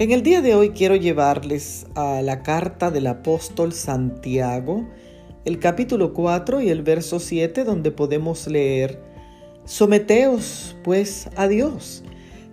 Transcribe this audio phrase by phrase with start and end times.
[0.00, 4.88] En el día de hoy quiero llevarles a la carta del apóstol Santiago,
[5.44, 8.98] el capítulo 4 y el verso 7, donde podemos leer,
[9.66, 12.02] Someteos pues a Dios,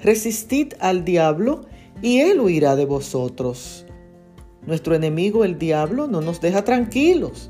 [0.02, 1.62] resistid al diablo
[2.02, 3.86] y él huirá de vosotros.
[4.66, 7.50] Nuestro enemigo el diablo no nos deja tranquilos,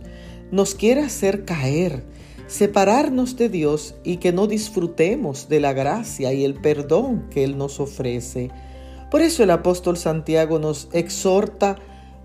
[0.51, 2.03] nos quiere hacer caer,
[2.45, 7.57] separarnos de Dios y que no disfrutemos de la gracia y el perdón que Él
[7.57, 8.51] nos ofrece.
[9.09, 11.77] Por eso el apóstol Santiago nos exhorta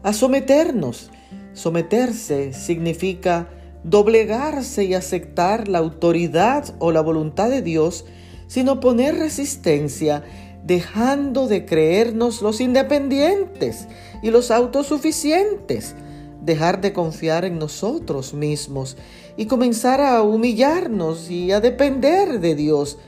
[0.03, 1.11] a someternos.
[1.53, 3.49] Someterse significa
[3.85, 8.05] doblegarse y aceptar la autoridad o la voluntad de Dios,
[8.47, 10.25] sino poner resistencia,
[10.65, 13.89] dejando de creernos los independientes
[14.23, 15.95] y los autosuficientes,
[16.43, 18.97] dejar de confiar en nosotros mismos
[19.37, 22.99] y comenzar a humillarnos y a depender de Dios.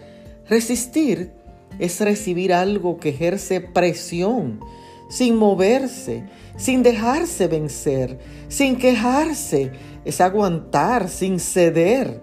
[0.49, 1.33] Resistir
[1.79, 4.61] es recibir algo que ejerce presión,
[5.09, 6.25] sin moverse,
[6.57, 9.73] sin dejarse vencer, sin quejarse,
[10.05, 12.23] es aguantar, sin ceder.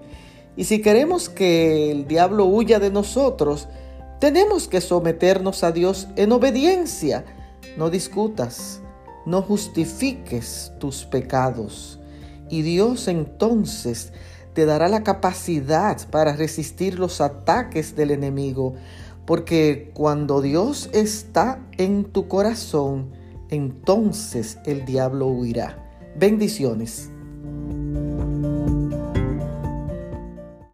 [0.55, 3.67] Y si queremos que el diablo huya de nosotros,
[4.19, 7.25] tenemos que someternos a Dios en obediencia.
[7.77, 8.81] No discutas,
[9.25, 11.99] no justifiques tus pecados.
[12.49, 14.11] Y Dios entonces
[14.53, 18.75] te dará la capacidad para resistir los ataques del enemigo,
[19.31, 23.11] porque cuando Dios está en tu corazón,
[23.49, 25.89] entonces el diablo huirá.
[26.17, 27.11] Bendiciones.